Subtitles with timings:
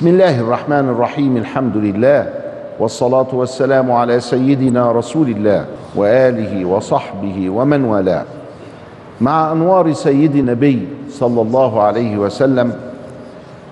[0.00, 2.32] بسم الله الرحمن الرحيم الحمد لله
[2.78, 8.24] والصلاة والسلام على سيدنا رسول الله وآله وصحبه ومن والاه.
[9.20, 12.72] مع أنوار سيد النبي صلى الله عليه وسلم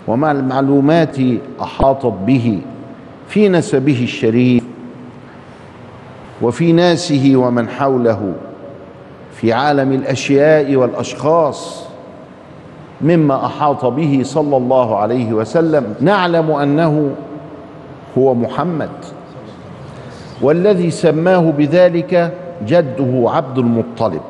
[0.07, 1.17] ومع المعلومات
[1.63, 2.61] أحاطت به
[3.29, 4.65] في نسبه الشريف
[6.43, 8.33] وفي ناسه ومن حوله
[9.33, 11.88] في عالم الأشياء والأشخاص
[13.03, 15.95] مما أحاط به صلى الله عليه وسلم.
[16.01, 17.11] نعلم أنه
[18.19, 18.91] هو محمد
[20.43, 22.33] والذي سماه بذلك
[22.67, 24.21] جده عبد المطلب.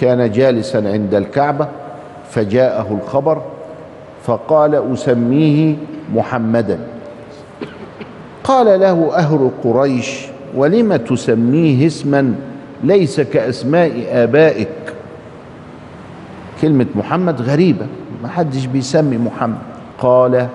[0.00, 1.68] كان جالسا عند الكعبة
[2.30, 3.42] فجاءه الخبر
[4.22, 5.76] فقال أسميه
[6.14, 6.78] محمدا.
[8.44, 10.26] قال له أهل قريش
[10.56, 12.34] ولم تسميه اسما؟
[12.84, 14.93] ليس كأسماء آبائك.
[16.64, 17.86] كلمة محمد غريبة.
[18.22, 19.58] ما حدش بيسمي محمد.
[19.98, 20.48] قال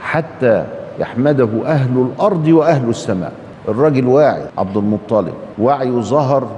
[0.00, 0.64] حتى
[0.98, 3.32] يحمده أهل الأرض وأهل السماء.
[3.68, 5.34] الراجل واعي عبد المطلب.
[5.58, 6.48] وعيه ظهر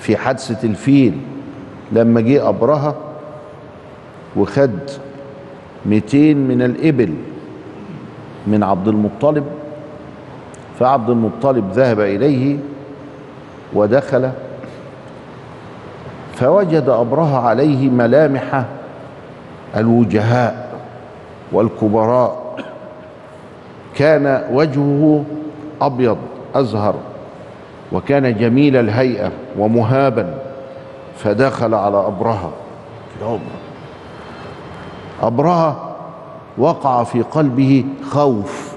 [0.00, 1.20] في حادثة الفيل.
[1.92, 2.94] لما جه أبرهة
[4.36, 4.78] وخد
[5.86, 7.14] 200 من الإبل
[8.46, 9.44] من عبد المطلب
[10.78, 12.56] فعبد المطلب ذهب إليه
[13.74, 14.30] ودخل
[16.34, 18.64] فوجد أبرهة عليه ملامح
[19.76, 20.72] الوجهاء
[21.52, 22.42] والكبراء.
[23.94, 25.24] كان وجهه
[25.80, 26.16] أبيض
[26.54, 26.94] أزهر
[27.92, 30.34] وكان جميل الهيئة ومهابا
[31.16, 32.50] فدخل على أبرهة.
[35.22, 35.94] أبرهة
[36.58, 38.72] وقع في قلبه خوف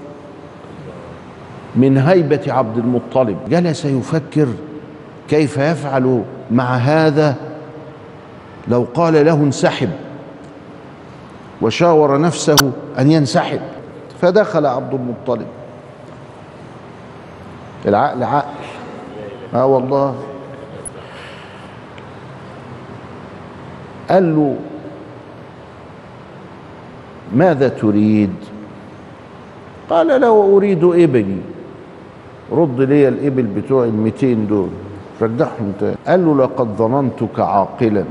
[1.76, 3.38] من هيبة عبد المطلب.
[3.50, 4.48] جلس يفكر
[5.30, 7.36] كيف يفعل مع هذا
[8.67, 9.89] لو قال له انسحب
[11.61, 13.59] وشاور نفسه أن ينسحب
[14.21, 15.47] فدخل عبد المطلب.
[17.86, 18.65] العقل عقل.
[19.54, 20.15] آه والله.
[24.09, 24.55] قال له
[27.33, 28.33] ماذا تريد؟
[29.89, 31.37] قال له أريد إبلي.
[32.52, 34.70] رد لي الإبل بتوع المتين دول.
[35.21, 38.05] رجعهم تاني قال له لقد ظننتك عاقلا.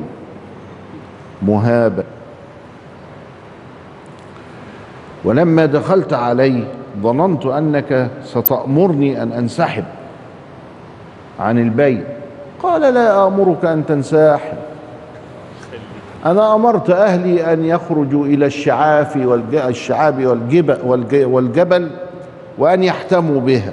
[1.43, 2.05] مهابا
[5.25, 6.65] ولما دخلت علي
[7.03, 9.85] ظننت أنك ستأمرني أن أنسحب
[11.41, 12.07] عن البيت.
[12.63, 14.57] قال لا أمرك أن تنسحب
[16.27, 20.79] أنا أمرت أهلي أن يخرجوا إلى الشعاف والشعاب والجبل,
[21.25, 21.91] والجبل
[22.59, 23.73] وأن يحتموا بها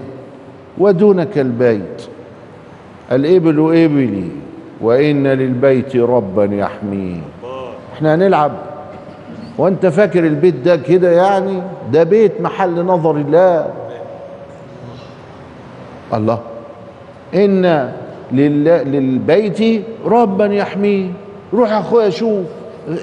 [0.77, 2.01] ودونك البيت.
[3.11, 4.27] الإبل إبلي
[4.81, 7.21] وإن للبيت ربا يحميه
[8.01, 8.51] إحنا هنلعب.
[9.57, 13.67] وانت فاكر البيت ده كده يعني؟ ده بيت محل نظر الله.
[16.13, 16.39] الله.
[17.35, 17.91] إن
[18.31, 21.09] للبيت ربا يحميه.
[21.53, 22.45] روح يا أخويا شوف.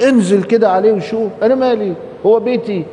[0.09, 1.33] انزل كده عليه وشوف.
[1.43, 1.95] أنا مالي؟
[2.27, 2.85] هو بيتي.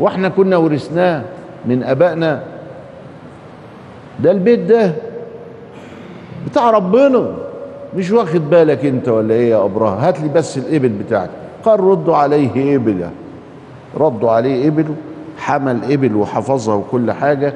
[0.00, 1.22] وإحنا كنا ورثناه
[1.66, 2.42] من أبائنا.
[4.20, 4.92] ده البيت ده
[6.46, 7.47] بتاع ربنا.
[7.96, 11.32] مش واخد بالك انت ولا إيه يا إبراهيم هات لي بس الإبل بتاعتي
[11.64, 13.10] قال ردوا عليه ابله
[13.96, 14.94] ردوا عليه ابله
[15.38, 17.54] حمل إبل وحفظها وكل حاجة.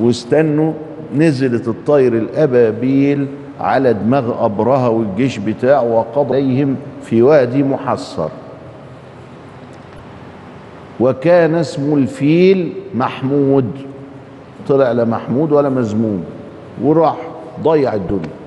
[0.00, 0.72] واستنوا
[1.16, 3.26] نزلت الطير الأبابيل
[3.60, 8.28] على دماغ ابرهه والجيش بتاعه وقضى عليهم في وادي محصر.
[11.00, 13.70] وكان اسم الفيل محمود.
[14.68, 16.24] طلع لا محمود ولا مذموم.
[16.82, 17.16] وراح
[17.62, 18.41] ضيع الدنيا.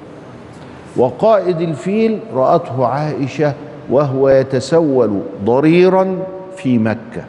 [0.97, 3.53] وقائد الفيل رأته عائشة
[3.89, 6.17] وهو يتسول ضريرا
[6.57, 7.23] في مكة.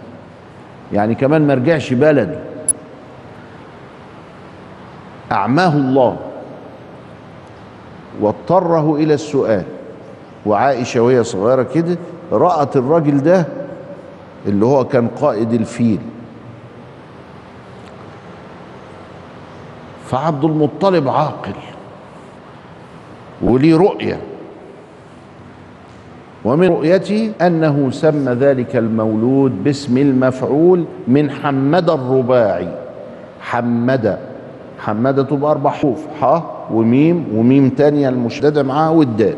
[0.93, 2.39] يعني كمان ما رجعش بلده.
[5.33, 6.17] أعماه الله.
[8.21, 9.65] واضطره إلى السؤال.
[10.47, 11.97] وعائشة وهي صغيرة كده
[12.33, 13.47] رأت الراجل ده
[14.47, 16.01] اللي هو كان قائد الفيل.
[20.07, 21.53] فعبد المطلب عاقل.
[23.43, 24.19] وليه رؤية.
[26.45, 32.69] ومن رؤيته أنه سمى ذلك المولود باسم المفعول من حمد الرباعي.
[33.41, 34.19] حمد.
[34.79, 36.07] حمد تبقى أربع حروف.
[36.21, 36.43] ح
[36.73, 39.37] وميم وميم تانية المشددة معاه والدال.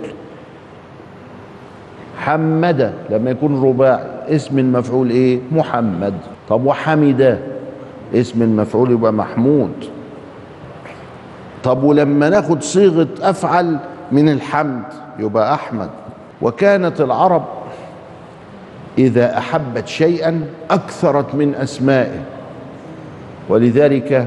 [2.19, 2.93] حمد.
[3.11, 4.05] لما يكون رباعي.
[4.29, 6.15] اسم المفعول إيه؟ محمد.
[6.49, 7.39] طب وحمد.
[8.15, 9.71] اسم المفعول يبقى محمود.
[11.65, 13.79] طب ولما ناخد صيغة أفعل
[14.13, 14.83] من الحمد
[15.19, 15.89] يبقى أحمد.
[16.43, 17.45] وكانت العرب
[18.99, 20.41] إذا أحبت شيئا
[20.71, 22.21] أكثرت من أسمائه.
[23.49, 24.27] ولذلك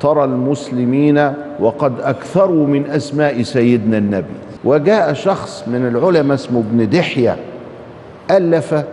[0.00, 4.34] ترى المسلمين وقد أكثروا من أسماء سيدنا النبي.
[4.64, 7.36] وجاء شخص من العلماء اسمه ابن دحية
[8.30, 8.84] ألف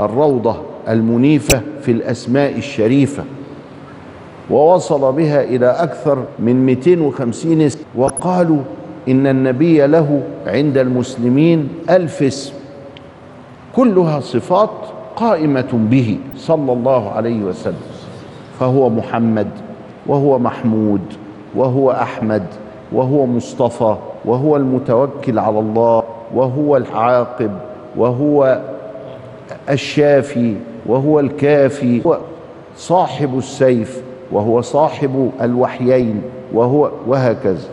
[0.00, 0.56] الروضة
[0.88, 3.24] المنيفة في الأسماء الشريفة.
[4.50, 7.78] ووصل بها إلى أكثر من 250 اسم.
[7.96, 8.60] وقالوا
[9.08, 12.52] إن النبي له عند المسلمين ألف اسم.
[13.76, 14.70] كلها صفات
[15.16, 17.86] قائمة به صلى الله عليه وسلم.
[18.60, 19.48] فهو محمد
[20.06, 21.00] وهو محمود
[21.54, 22.42] وهو أحمد
[22.92, 26.02] وهو مصطفى وهو المتوكل على الله
[26.34, 27.50] وهو العاقب
[27.96, 28.60] وهو
[29.70, 30.54] الشافي
[30.86, 32.16] وهو الكافي
[32.76, 34.02] صاحب السيف.
[34.32, 36.22] وهو صاحب الوحيين
[36.52, 37.68] وهو وهكذا.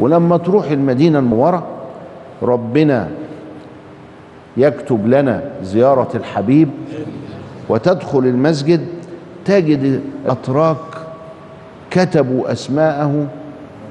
[0.00, 1.62] ولما تروح المدينة المنورة
[2.42, 3.08] ربنا
[4.56, 6.68] يكتب لنا زيارة الحبيب
[7.68, 8.86] وتدخل المسجد
[9.44, 10.76] تجد أتراك
[11.90, 13.26] كتبوا أسماءه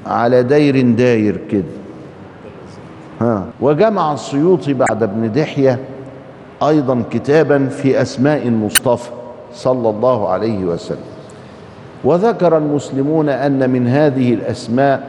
[0.06, 1.64] على داير داير كده.
[3.20, 3.44] ها.
[3.60, 5.78] وجمع السيوطي بعد ابن دحية
[6.62, 9.10] أيضا كتابا في أسماء المصطفى
[9.54, 11.09] صلى الله عليه وسلم.
[12.04, 15.02] وذكر المسلمون أن من هذه الأسماء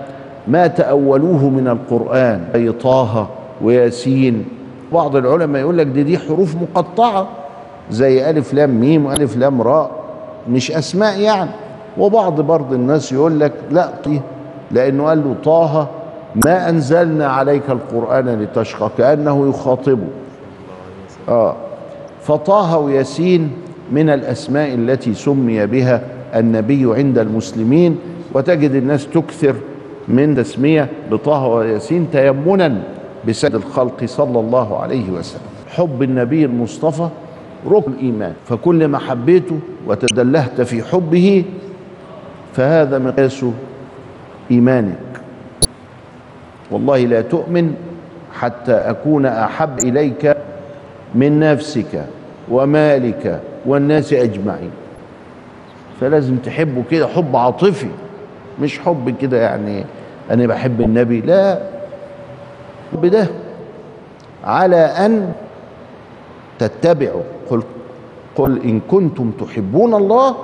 [0.47, 3.27] ما تأولوه من القرآن أي طه
[3.61, 4.45] وياسين.
[4.93, 7.27] بعض العلماء يقول لك دي دي حروف مقطعة
[7.91, 9.91] زي ألف لام ميم وألف لام راء
[10.49, 11.49] مش أسماء يعني.
[11.97, 14.21] وبعض برض الناس يقول لك لا طيه
[14.71, 15.87] لأنه قال له طه
[16.45, 20.07] ما أنزلنا عليك القرآن لتشقى كأنه يخاطبه.
[21.29, 21.55] آه.
[22.21, 23.51] فطه وياسين
[23.91, 26.01] من الأسماء التي سمي بها
[26.35, 27.99] النبي عند المسلمين
[28.33, 29.55] وتجد الناس تكثر
[30.07, 32.77] من تسمية بطه وياسين تيمنا
[33.27, 35.41] بسيد الخلق صلى الله عليه وسلم.
[35.67, 37.07] حب النبي المصطفى
[37.67, 38.33] ركن الإيمان.
[38.45, 41.43] فكل ما حبيته وتدلهت في حبه
[42.53, 43.45] فهذا مقياس
[44.51, 44.97] إيمانك.
[46.71, 47.73] والله لا تؤمن
[48.33, 50.37] حتى أكون أحب إليك
[51.15, 52.05] من نفسك
[52.51, 54.71] ومالك والناس أجمعين.
[56.01, 57.87] فلازم تحبه كده حب عاطفي
[58.61, 59.85] مش حب كده يعني
[60.31, 61.61] أنا بحب النبي لا.
[62.93, 63.27] الحب ده
[64.43, 65.33] على أن
[66.59, 67.63] تتبعوا قل,
[68.35, 70.35] قل إن كنتم تحبون الله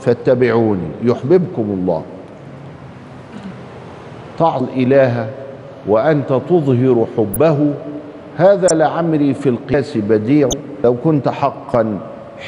[0.00, 2.02] فاتبعوني يحببكم الله.
[4.38, 5.30] طاع الإله
[5.86, 7.74] وأنت تظهر حبه.
[8.36, 10.48] هذا لعمري في القياس بديع.
[10.84, 11.98] لو كنت حقا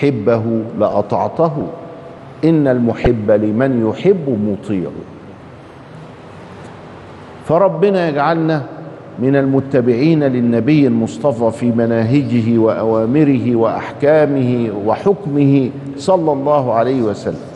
[0.01, 0.43] حبه
[0.79, 1.67] لأطعته.
[2.44, 4.90] إن المحب لمن يحب مطيع.
[7.44, 8.62] فربنا يجعلنا
[9.19, 17.49] من المتبعين للنبي المصطفى في مناهجه وأوامره وأحكامه وحكمه صلى الله عليه وسلم.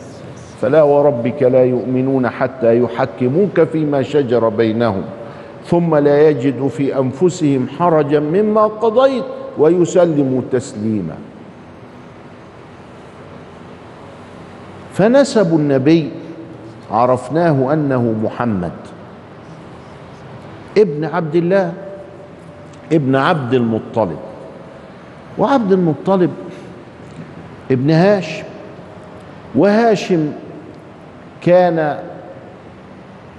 [0.61, 5.01] فلا وربك لا يؤمنون حتى يحكموك فيما شجر بينهم
[5.65, 9.23] ثم لا يجدوا في أنفسهم حرجا مما قضيت
[9.57, 11.15] ويسلموا تسليما.
[14.93, 16.11] فنسب النبي
[16.91, 18.71] عرفناه أنه محمد.
[20.77, 21.73] ابن عبد الله
[22.91, 24.17] ابن عبد المطلب.
[25.37, 26.31] وعبد المطلب
[27.71, 28.43] ابن هاشم.
[29.55, 30.31] وهاشم
[31.41, 31.99] كان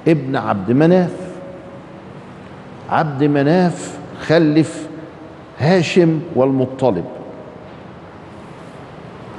[0.09, 1.17] ابن عبد مناف.
[2.91, 4.89] عبد مناف خلف
[5.59, 7.05] هاشم والمطلب.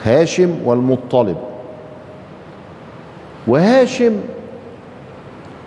[0.04, 1.38] هاشم والمطلب.
[3.48, 4.14] وهاشم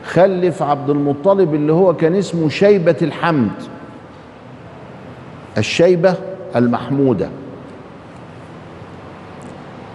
[0.05, 3.51] خلف عبد المطلب اللي هو كان اسمه شيبة الحمد
[5.59, 6.15] الشيبة
[6.57, 7.29] المحمودة.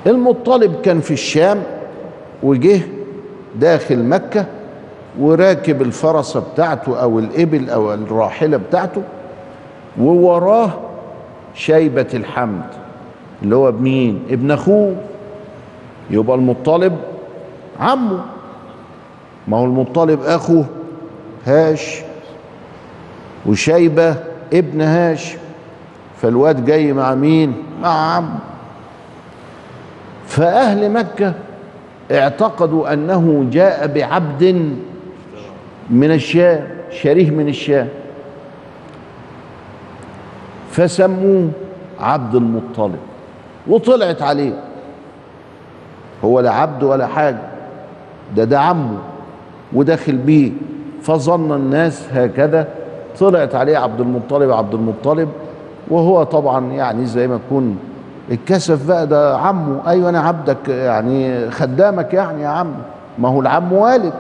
[0.07, 1.63] المطلب كان في الشام
[2.43, 2.81] وجه
[3.55, 4.45] داخل مكة
[5.19, 9.01] وراكب الفرسة بتاعته أو الإبل أو الراحلة بتاعته
[9.99, 10.69] ووراه
[11.55, 12.63] شيبة الحمد
[13.43, 14.95] اللي هو بمين ابن أخوه.
[16.09, 16.97] يبقى المطلب
[17.80, 18.24] عمه.
[19.48, 20.65] ما هو المطلب أخوه
[21.46, 22.01] هاش
[23.46, 24.15] وشيبة
[24.53, 25.36] ابن هاش
[26.22, 28.39] فالواد جاي مع مين؟ مع عمه.
[30.27, 31.34] فأهل مكة
[32.12, 34.75] اعتقدوا أنه جاء بعبد
[35.89, 37.88] من الشام شريه من الشام.
[40.72, 41.50] فسموه
[42.00, 43.00] عبد المطلب
[43.68, 44.53] وطلعت عليه.
[46.24, 47.52] هو لا عبد ولا حاجة.
[48.36, 48.98] ده ده عمه
[49.74, 50.51] وداخل بيه.
[51.01, 52.68] فظن الناس هكذا.
[53.20, 55.30] طلعت عليه عبد المطلب عبد المطلب
[55.89, 57.77] وهو طبعا يعني زي ما يكون
[58.32, 59.08] الكسف بقى.
[59.08, 59.82] ده عمه.
[59.88, 62.72] أيوه أنا عبدك يعني خدامك يعني يا عم.
[63.20, 64.13] ما هو العم والد.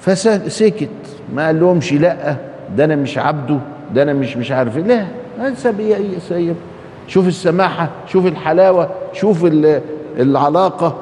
[0.00, 0.88] فسكت.
[1.34, 2.36] ما قال لهمش لأ.
[2.76, 3.58] ده أنا مش عبده.
[3.94, 4.82] ده أنا مش مش عارف إيه.
[5.38, 6.56] لا سيب إيه سيب
[7.06, 9.80] شوف السماحة شوف الحلاوة شوف ال-
[10.18, 10.94] العلاقة.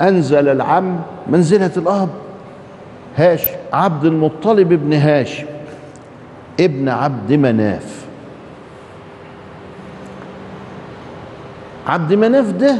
[0.00, 2.08] أنزل العم منزلة الأب.
[3.16, 5.46] هاشم عبد المطلب ابن هاشم
[6.60, 8.06] ابن عبد مناف.
[11.86, 12.76] عبد مناف ده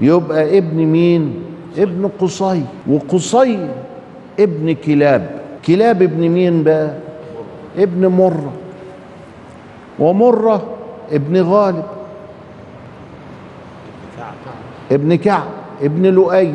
[0.00, 1.44] يبقى ابن مين؟
[1.78, 2.62] ابن قصي.
[2.86, 3.68] وقصي
[4.40, 5.30] ابن كلاب.
[5.66, 6.90] كلاب ابن مين بقى؟
[7.78, 8.52] ابن مرة.
[9.98, 10.62] ومرة
[11.12, 11.84] ابن غالب.
[14.92, 15.61] ابن كعب.
[15.82, 16.54] ابن لؤي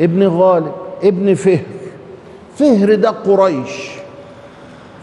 [0.00, 0.72] ابن غالب
[1.02, 1.64] ابن فهر.
[2.56, 3.90] فهر ده قريش.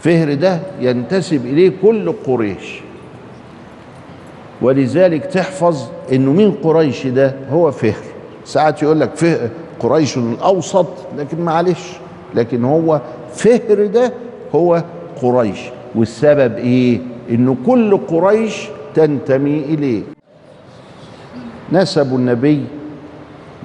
[0.00, 2.80] فهر ده ينتسب إليه كل قريش.
[4.62, 8.02] ولذلك تحفظ إنه مين قريش ده هو فهر.
[8.44, 9.48] ساعات يقول لك فهر
[9.80, 10.86] قريش الأوسط
[11.18, 11.92] لكن معلش
[12.34, 13.00] لكن هو
[13.34, 14.12] فهر ده
[14.54, 14.84] هو
[15.22, 15.58] قريش.
[15.94, 20.02] والسبب إيه؟ إنه كل قريش تنتمي إليه.
[21.72, 22.64] نسب النبي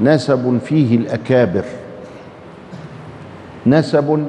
[0.01, 1.63] نسب فيه الأكابر.
[3.67, 4.25] نسب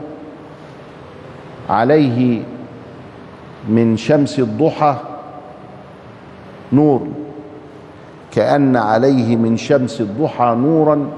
[1.70, 2.40] عليه
[3.68, 4.96] من شمس الضحى
[6.72, 7.06] نور
[8.32, 11.08] كأن عليه من شمس الضحى نورا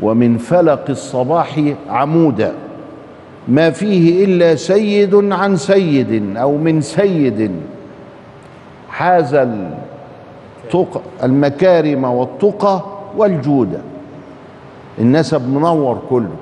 [0.00, 2.52] ومن فلق الصباح عمودا.
[3.48, 7.50] ما فيه إلا سيد عن سيد أو من سيد.
[8.88, 9.46] حاز
[11.22, 13.80] المكارم والتقى والجود.
[14.98, 16.36] النسب منور كله.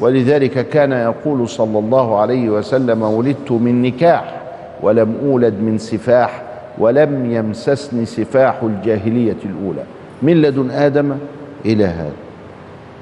[0.00, 4.40] ولذلك كان يقول صلى الله عليه وسلم ولدت من نكاح
[4.82, 6.42] ولم أولد من سفاح
[6.78, 9.84] ولم يمسسني سفاح الجاهلية الأولى.
[10.22, 11.16] من لدن آدم
[11.64, 12.12] إلى هذا.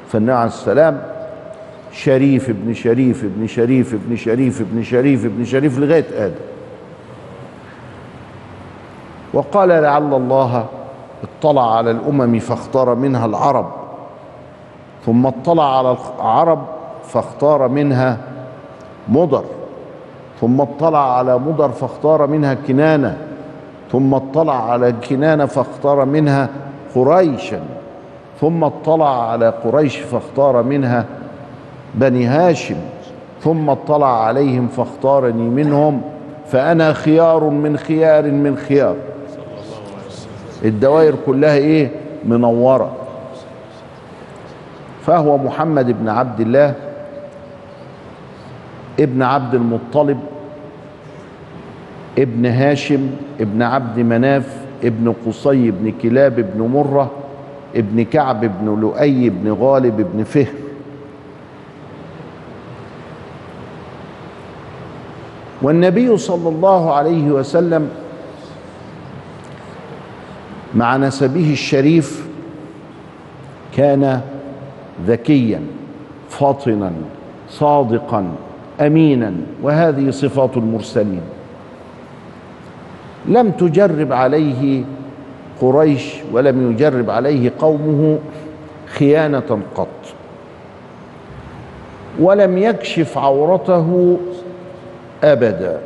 [0.08, 1.02] فالنبي عليه السلام
[1.92, 6.34] شريف ابن شريف ابن شريف ابن شريف ابن شريف ابن شريف لغاية آدم.
[9.32, 10.66] وقال لعل الله
[11.22, 13.66] اطلع على الأمم فاختار منها العرب
[15.06, 16.64] ثم اطلع على العرب
[17.04, 18.18] فاختار منها
[19.08, 19.44] مضر
[20.40, 23.18] ثم اطلع على مضر فاختار منها كنانة
[23.92, 26.48] ثم اطلع على كنانة فاختار منها
[26.94, 27.60] قريشا
[28.40, 31.04] ثم اطلع على قريش فاختار منها
[31.94, 32.76] بني هاشم
[33.40, 36.02] ثم اطلع عليهم فاختارني منهم
[36.46, 38.96] فأنا خيار من خيار من خيار.
[40.64, 41.90] الدوائر كلها إيه؟
[42.24, 42.96] منورة.
[45.06, 46.74] فهو محمد بن عبد الله
[49.00, 50.20] ابن عبد المطلب
[52.18, 57.10] ابن هاشم ابن عبد مناف ابن قصي ابن كلاب ابن مرة
[57.76, 60.54] ابن كعب ابن لؤي ابن غالب ابن فهر.
[65.62, 67.88] والنبي صلى الله عليه وسلم
[70.74, 72.26] مع نسبه الشريف
[73.76, 74.20] كان
[75.06, 75.60] ذكيا
[76.28, 76.92] فاطنا
[77.50, 78.26] صادقا
[78.80, 81.22] أمينا وهذه صفات المرسلين.
[83.28, 84.84] لم تجرب عليه
[85.60, 88.18] قريش ولم يجرب عليه قومه
[88.86, 89.88] خيانة قط
[92.20, 94.18] ولم يكشف عورته
[95.24, 95.80] أبدا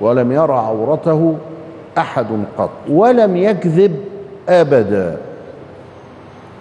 [0.00, 1.36] ولم يرى عورته
[1.98, 2.26] أحد
[2.58, 3.96] قط ولم يكذب
[4.48, 5.16] أبدا.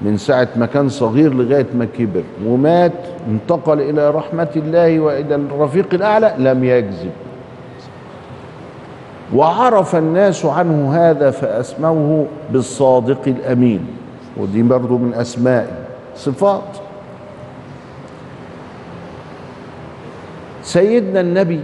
[0.01, 2.91] من ساعة ما كان صغير لغاية ما كبر ومات
[3.29, 7.11] انتقل إلى رحمة الله وإلى الرفيق الأعلى لم يكذب.
[9.35, 13.87] وعرف الناس عنه هذا فأسموه بالصادق الأمين.
[14.37, 15.77] ودي برضو من أسمائه
[16.15, 16.77] صفات.
[20.63, 21.61] سيدنا النبي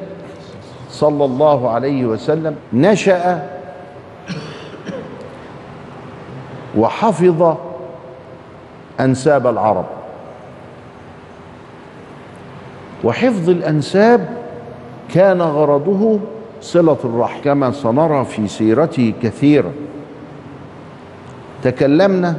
[0.90, 3.61] صلى الله عليه وسلم نشأ
[6.78, 7.58] وحفظ
[9.00, 9.86] أنساب العرب.
[13.04, 14.30] وحفظ الأنساب
[15.14, 16.20] كان غرضه
[16.62, 19.72] صلة الرحم كما سنرى في سيرته كثيرا.
[21.64, 22.36] تكلمنا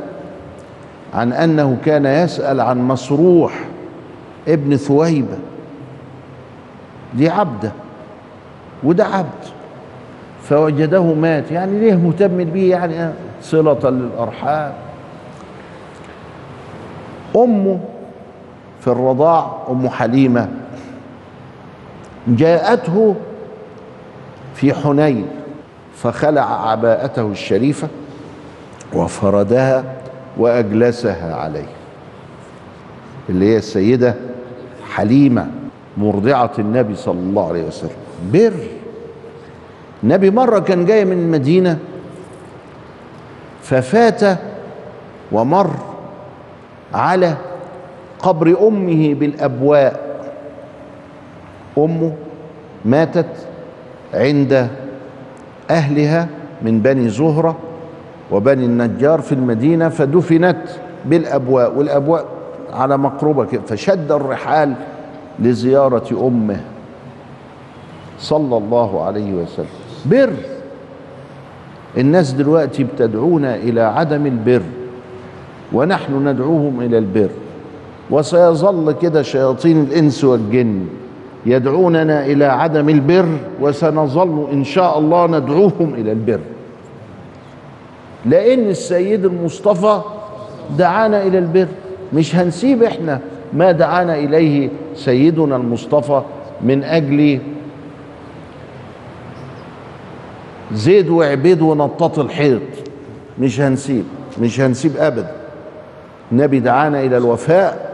[1.15, 3.53] عن أنه كان يسأل عن مسروح
[4.49, 5.39] ابن ثويبة.
[7.15, 7.73] دي عبدة
[8.85, 9.45] وده عبد
[10.43, 11.51] فوجده مات.
[11.51, 13.12] يعني ليه مهتم بيه؟ يعني
[13.43, 14.73] صلة للأرحام.
[17.37, 17.81] أمه
[18.81, 20.49] في الرضاع أم حليمة
[22.29, 23.15] جاءته
[24.55, 25.27] في حنين
[25.97, 27.89] فخلع عباءته الشريفة
[28.95, 29.85] وفردها
[30.37, 31.67] وأجلسها عليه
[33.29, 34.15] اللي هي السيدة
[34.95, 35.47] حليمة
[35.97, 37.91] مرضعة النبي صلى الله عليه وسلم.
[38.33, 38.53] بر.
[40.03, 41.79] النبي مرة كان جاي من المدينة
[43.62, 44.38] ففات
[45.33, 45.71] ومر
[46.95, 47.35] على
[48.19, 50.12] قبر أمه بالأبواء.
[51.78, 52.12] أمه
[52.85, 53.26] ماتت
[54.14, 54.69] عند
[55.71, 56.28] أهلها
[56.62, 57.57] من بني زهرة
[58.31, 60.57] وبني النجار في المدينة فدفنت
[61.04, 62.26] بالأبواء والأبواء
[62.73, 64.75] على مقربة كده فشد الرحال
[65.38, 66.61] لزيارة أمه.
[68.19, 69.66] صلى الله عليه وسلم.
[70.04, 70.33] بر.
[71.99, 74.63] الناس دلوقتي بتدعونا إلى عدم البر
[75.73, 77.29] ونحن ندعوهم إلى البر.
[78.11, 80.87] وسيظل كده شياطين الإنس والجن
[81.47, 83.29] يدعوننا إلى عدم البر
[83.61, 86.41] وسنظل إن شاء الله ندعوهم إلى البر.
[88.27, 90.01] لأن السيد المصطفى
[90.79, 91.67] دعانا إلى البر
[92.13, 93.21] مش هنسيب إحنا
[93.53, 96.23] ما دعانا إليه سيدنا المصطفى
[96.63, 97.39] من أجل
[100.75, 102.62] زيد وعبيد ونطاط الحيط.
[103.38, 104.05] مش هنسيب
[104.41, 105.33] مش هنسيب أبدا
[106.33, 107.93] النبي دعانا إلى الوفاء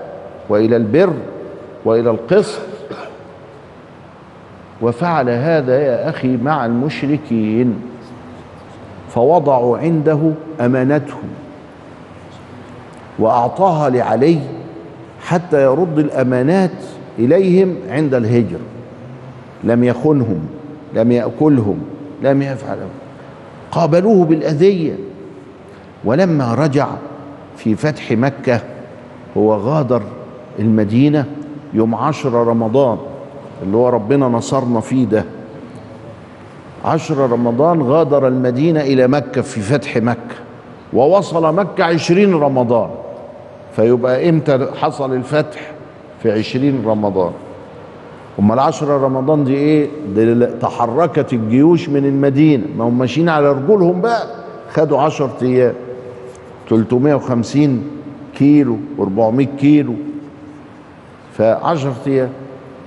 [0.49, 1.13] وإلى البر
[1.85, 2.61] وإلى القسط.
[4.83, 7.75] وفعل هذا يا أخي مع المشركين.
[9.11, 11.29] فوضعوا عنده أمانتهم
[13.19, 14.39] وأعطاها لعلي
[15.23, 16.71] حتى يرد الأمانات
[17.19, 18.59] إليهم عند الهجر.
[19.65, 20.47] لم يخنهم
[20.95, 21.79] لم يأكلهم.
[22.23, 22.79] لم يفعل
[23.73, 24.95] قابلوه بالأذية.
[26.05, 26.89] ولما رجع
[27.57, 28.61] في فتح مكة
[29.37, 30.03] هو غادر
[30.59, 31.25] المدينة
[31.75, 32.99] يوم عشر رمضان
[33.63, 35.25] اللي هو ربنا نصرنا فيه ده.
[36.85, 40.37] عشر رمضان غادر المدينة إلى مكة في فتح مكة
[40.93, 42.91] ووصل مكة عشرين رمضان.
[43.77, 45.61] فيبقى إمتى حصل الفتح؟
[46.23, 47.33] في عشرين رمضان.
[48.39, 52.67] أما العشرة رمضان دي إيه؟ دي تحركت الجيوش من المدينة.
[52.77, 54.27] ما هم ماشيين على رجولهم بقى.
[54.73, 55.75] خدوا عشر أيام.
[56.69, 57.85] 350
[58.35, 59.95] كيلو و400 كيلو.
[61.33, 62.29] فعشر أيام.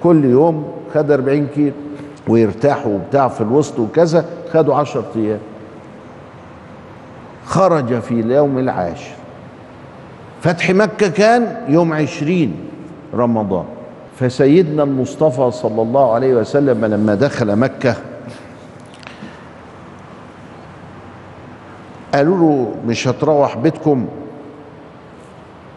[0.03, 1.73] كل يوم خد 40 كيلو.
[2.27, 4.25] ويرتاحوا وبتاع في الوسط وكذا.
[4.53, 5.39] خدوا 10 أيام.
[7.45, 9.11] خرج في اليوم العاشر.
[10.41, 12.55] فتح مكة كان يوم عشرين
[13.13, 13.65] رمضان.
[14.21, 17.95] فسيدنا المصطفى صلى الله عليه وسلم لما دخل مكة
[22.13, 24.07] قالوا له مش هتروح بيتكم؟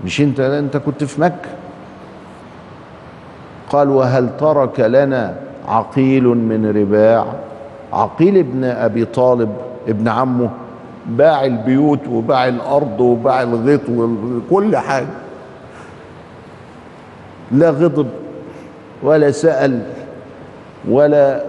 [0.04, 1.50] مش انت انت كنت في مكة؟
[3.70, 5.36] قال وهل ترك لنا
[5.68, 7.26] عقيل من رباع؟
[7.92, 9.52] عقيل ابن أبي طالب
[9.88, 10.50] ابن عمه
[11.06, 15.06] باع البيوت وباع الأرض وباع الغيط وكل حاجة.
[17.52, 18.08] لا غضب.
[19.04, 19.78] ولا سأل
[20.88, 21.40] ولا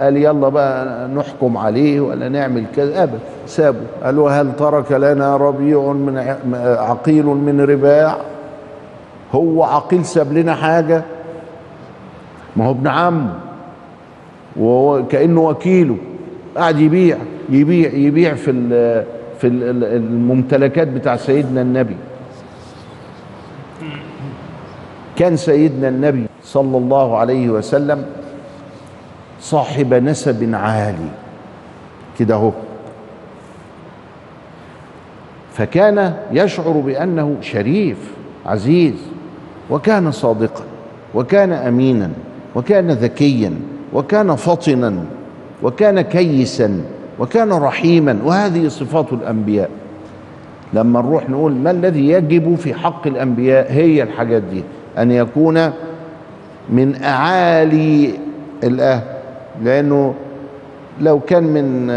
[0.00, 3.18] قال يلا بقى نحكم عليه ولا نعمل كذا أبدا.
[3.46, 3.80] سابه.
[4.04, 6.18] قال وهل ترك لنا ربيع من
[6.78, 8.16] عقيل من رباع؟
[9.32, 11.02] هو عقيل ساب لنا حاجة؟
[12.56, 13.32] ما هو ابن عمه
[14.56, 15.96] وهو كأنه وكيله.
[16.56, 17.16] قاعد يبيع
[17.48, 18.52] يبيع يبيع في
[19.38, 21.96] في ال الممتلكات بتاع سيدنا النبي.
[25.20, 28.04] كان سيدنا النبي صلى الله عليه وسلم
[29.40, 31.10] صاحب نسب عالي.
[32.18, 32.52] كده اهو.
[35.52, 37.96] فكان يشعر بأنه شريف
[38.46, 38.94] عزيز
[39.70, 40.64] وكان صادقا
[41.14, 42.10] وكان أمينا
[42.54, 43.54] وكان ذكيا
[43.92, 45.04] وكان فطنا
[45.62, 46.84] وكان كيسا
[47.18, 49.70] وكان رحيما وهذه صفات الأنبياء.
[50.72, 54.62] لما نروح نقول ما الذي يجب في حق الأنبياء؟ هي الحاجات دي.
[54.98, 55.70] أن يكون
[56.70, 58.14] من أعالي
[58.64, 59.02] الأهل
[59.62, 60.14] لأنه
[61.00, 61.90] لو كان من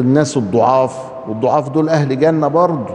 [0.00, 2.94] الناس الضعاف والضعاف دول أهل جنة برضه.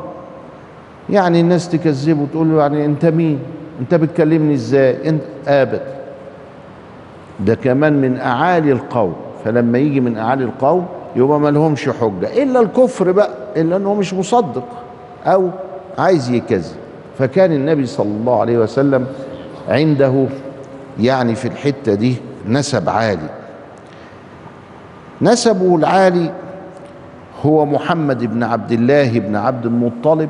[1.09, 3.39] يعني الناس تكذبه وتقول له يعني أنت مين؟
[3.81, 5.95] أنت بتكلمني إزاي؟ أنت ابدا
[7.39, 9.13] ده كمان من أعالي القوم.
[9.45, 12.43] فلما يجي من أعالي القوم يبقى ما لهمش حجة.
[12.43, 14.67] إلا الكفر بقى إلا انه مش مصدق
[15.25, 15.49] أو
[15.97, 16.75] عايز يكذب.
[17.17, 19.07] فكان النبي صلى الله عليه وسلم
[19.69, 20.25] عنده
[20.99, 22.15] يعني في الحتة دي
[22.47, 23.29] نسب عالي.
[25.21, 26.31] نسبه العالي
[27.45, 30.29] هو محمد بن عبد الله بن عبد المطلب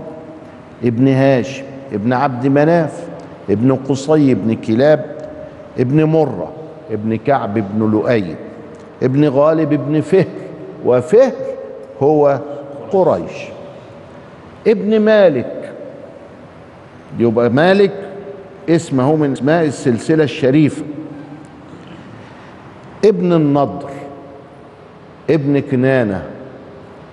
[0.84, 3.08] ابن هاشم ابن عبد مناف
[3.50, 5.06] ابن قصي بن كلاب
[5.80, 6.52] ابن مرة
[6.92, 8.36] ابن كعب بن لؤي
[9.04, 10.26] ابن غالب ابن فهر.
[10.86, 11.32] وفهر
[12.02, 12.40] هو
[12.92, 13.32] قريش.
[14.68, 15.55] ابن مالك
[17.20, 17.92] يبقى مالك
[18.70, 20.84] اسمه من اسماء السلسلة الشريفة.
[23.06, 23.90] ابن النضر
[25.30, 26.24] ابن كنانة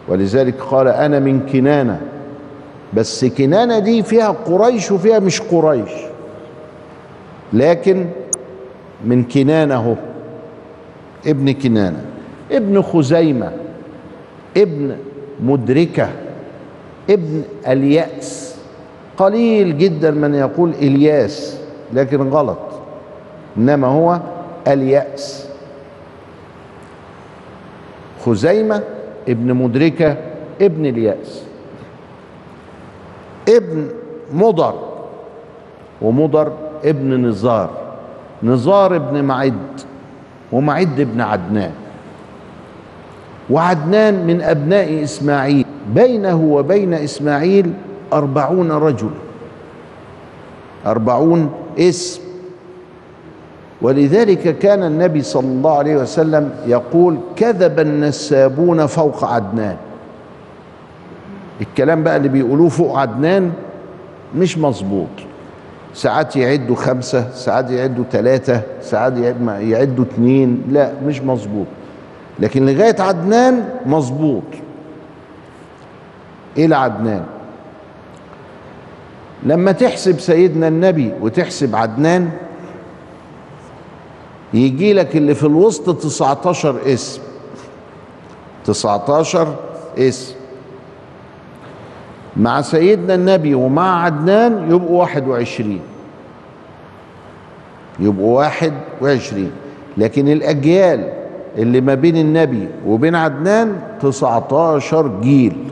[0.08, 2.00] ولذلك قال أنا من كنانة.
[2.94, 5.90] بس كنانة دي فيها قريش وفيها مش قريش.
[7.52, 8.06] لكن
[9.04, 9.94] من كنانة هو
[11.26, 12.04] ابن كنانة.
[12.52, 13.52] ابن خزيمة
[14.56, 14.96] ابن
[15.40, 16.08] مدركة
[17.10, 18.41] ابن اليأس.
[19.22, 21.58] قليل جدا من يقول إلياس
[21.92, 22.58] لكن غلط.
[23.56, 24.20] إنما هو
[24.68, 25.48] اليأس.
[28.26, 28.82] خزيمة
[29.28, 30.16] ابن مدركة
[30.60, 31.42] ابن اليأس.
[33.48, 33.88] ابن
[34.32, 34.74] مضر
[36.02, 36.52] ومضر
[36.84, 37.70] ابن نزار.
[38.42, 39.80] نزار ابن معد
[40.52, 41.72] ومعد ابن عدنان.
[43.50, 47.72] وعدنان من أبناء إسماعيل بينه وبين إسماعيل
[48.12, 49.10] أربعون رجل.
[50.86, 52.22] أربعون اسم.
[53.82, 59.76] ولذلك كان النبي صلى الله عليه وسلم يقول كذب النسابون فوق عدنان.
[61.60, 63.52] الكلام بقى اللي بيقولوه فوق عدنان
[64.36, 65.08] مش مظبوط.
[65.94, 69.12] ساعات يعدوا خمسة ساعات يعدوا ثلاثة ساعات
[69.60, 71.66] يعدوا اثنين لا مش مظبوط.
[72.40, 74.42] لكن لغاية عدنان مظبوط.
[76.58, 77.22] إلى عدنان.
[79.46, 82.30] لما تحسب سيدنا النبي وتحسب عدنان
[84.54, 87.22] يجي لك اللي في الوسط 19 اسم.
[88.64, 89.54] 19
[89.98, 90.34] اسم.
[92.36, 95.80] مع سيدنا النبي ومع عدنان يبقوا 21
[98.00, 99.50] يبقوا 21
[99.96, 101.12] لكن الأجيال
[101.58, 105.71] اللي ما بين النبي وبين عدنان 19 جيل.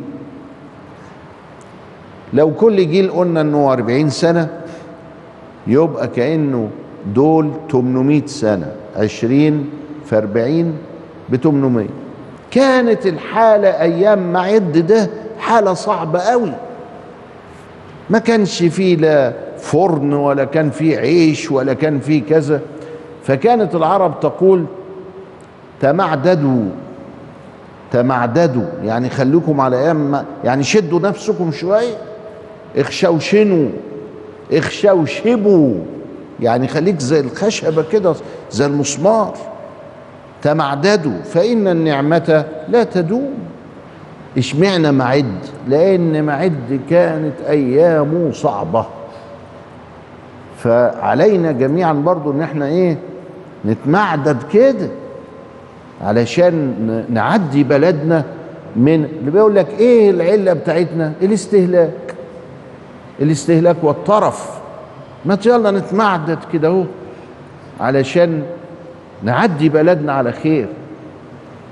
[2.33, 4.49] لو كل جيل قلنا إنه 40 سنة
[5.67, 6.69] يبقى كأنه
[7.15, 9.71] دول 800 سنة 20
[10.07, 10.75] في 40
[11.29, 11.87] ب 800
[12.51, 16.53] كانت الحالة أيام معد ده حالة صعبة قوي.
[18.11, 22.61] ما كانش فيه لا فرن ولا كان فيه عيش ولا كان فيه كذا.
[23.23, 24.65] فكانت العرب تقول
[25.81, 26.65] تمعددوا
[27.93, 28.67] تمعددوا.
[28.85, 32.10] يعني خليكم على أيام يعني شدوا نفسكم شوية.
[32.77, 33.69] اخشوشنوا
[34.53, 35.75] اخشوشبوا
[36.41, 38.15] يعني خليك زي الخشبة كده
[38.51, 39.35] زي المسمار.
[40.43, 43.35] تمعددوا فإن النعمة لا تدوم.
[44.39, 48.87] اشمعنى معد؟ لأن معد كانت ايامه صعبة.
[50.59, 52.97] فعلينا جميعا برضو إن إحنا إيه
[53.65, 54.89] نتمعدد كده.
[56.03, 58.25] علشان نعدي بلدنا
[58.77, 62.15] من اللي بيقول لك إيه العلة بتاعتنا؟ الاستهلاك.
[63.21, 64.61] الاستهلاك والطرف.
[65.25, 66.85] ما يلا نتمعدد كده اهو
[67.81, 68.43] علشان
[69.23, 70.69] نعدي بلدنا على خير.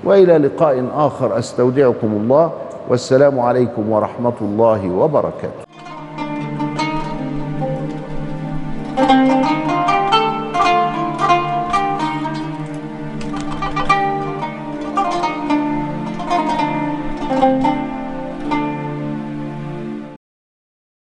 [0.05, 2.53] وإلى لقاء آخر أستودعكم الله
[2.89, 5.68] والسلام عليكم ورحمة الله وبركاته.